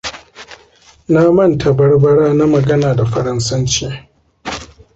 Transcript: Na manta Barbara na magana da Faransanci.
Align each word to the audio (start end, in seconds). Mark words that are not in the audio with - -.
Na 1.11 1.19
manta 1.35 1.69
Barbara 1.79 2.33
na 2.33 2.45
magana 2.47 2.95
da 2.95 3.05
Faransanci. 3.05 3.87